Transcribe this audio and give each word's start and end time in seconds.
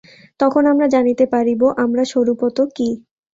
তখন 0.39 0.63
আমরা 0.65 0.87
জানিতে 0.95 1.25
পারিব, 1.33 1.61
আমরা 1.83 2.03
স্বরূপত 2.11 2.57
কি। 2.75 2.89